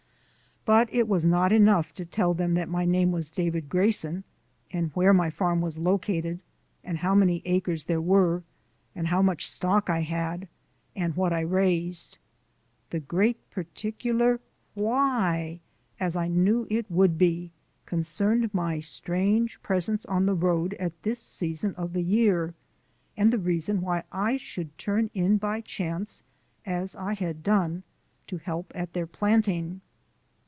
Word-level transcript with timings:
But 0.63 0.93
it 0.93 1.07
was 1.07 1.25
not 1.25 1.51
enough 1.51 1.91
to 1.95 2.05
tell 2.05 2.35
them 2.35 2.53
that 2.53 2.69
my 2.69 2.85
name 2.85 3.11
was 3.11 3.31
David 3.31 3.67
Grayson 3.67 4.23
and 4.71 4.91
where 4.93 5.11
my 5.11 5.31
farm 5.31 5.59
was 5.59 5.79
located, 5.79 6.39
and 6.83 6.99
how 6.99 7.15
many 7.15 7.41
acres 7.45 7.85
there 7.85 7.99
were, 7.99 8.43
and 8.93 9.07
how 9.07 9.23
much 9.23 9.49
stock 9.49 9.89
I 9.89 10.01
had, 10.01 10.47
and 10.95 11.15
what 11.15 11.33
I 11.33 11.39
raised. 11.39 12.19
The 12.91 12.99
great 12.99 13.49
particular 13.49 14.39
"Why?" 14.75 15.61
as 15.99 16.15
I 16.15 16.27
knew 16.27 16.67
it 16.69 16.89
would 16.91 17.17
be 17.17 17.49
concerned 17.87 18.53
my 18.53 18.77
strange 18.79 19.59
presence 19.63 20.05
on 20.05 20.27
the 20.27 20.35
road 20.35 20.75
at 20.75 21.01
this 21.01 21.19
season 21.19 21.73
of 21.73 21.93
the 21.93 22.03
year 22.03 22.53
and 23.17 23.33
the 23.33 23.39
reason 23.39 23.81
why 23.81 24.03
I 24.11 24.37
should 24.37 24.77
turn 24.77 25.09
in 25.15 25.37
by 25.37 25.61
chance, 25.61 26.21
as 26.67 26.95
I 26.97 27.15
had 27.15 27.41
done, 27.41 27.81
to 28.27 28.37
help 28.37 28.71
at 28.75 28.93
their 28.93 29.07
planting. 29.07 29.81